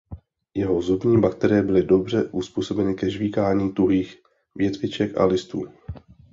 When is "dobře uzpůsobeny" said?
1.83-2.95